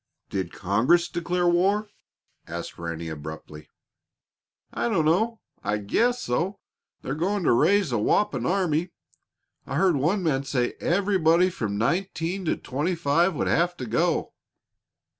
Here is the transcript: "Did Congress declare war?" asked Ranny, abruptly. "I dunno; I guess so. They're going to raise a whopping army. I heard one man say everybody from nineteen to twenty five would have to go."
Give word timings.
"Did 0.31 0.51
Congress 0.51 1.07
declare 1.07 1.47
war?" 1.47 1.87
asked 2.47 2.79
Ranny, 2.79 3.07
abruptly. 3.07 3.69
"I 4.73 4.89
dunno; 4.89 5.41
I 5.63 5.77
guess 5.77 6.23
so. 6.23 6.57
They're 7.03 7.13
going 7.13 7.43
to 7.43 7.51
raise 7.51 7.91
a 7.91 7.99
whopping 7.99 8.47
army. 8.47 8.89
I 9.67 9.75
heard 9.75 9.97
one 9.97 10.23
man 10.23 10.43
say 10.43 10.73
everybody 10.79 11.51
from 11.51 11.77
nineteen 11.77 12.45
to 12.45 12.57
twenty 12.57 12.95
five 12.95 13.35
would 13.35 13.45
have 13.45 13.77
to 13.77 13.85
go." 13.85 14.33